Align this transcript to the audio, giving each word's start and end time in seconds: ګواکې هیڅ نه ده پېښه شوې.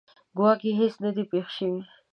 ګواکې 0.37 0.69
هیڅ 0.79 0.93
نه 1.03 1.09
ده 1.15 1.23
پېښه 1.31 1.51
شوې. 1.57 1.79